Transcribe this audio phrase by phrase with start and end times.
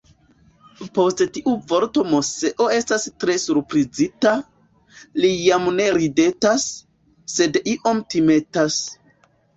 [0.99, 4.31] Post tiu vorto Moseo estas tre surprizita,
[5.25, 6.67] li jam ne ridetas,
[7.37, 8.81] sed iom timetas.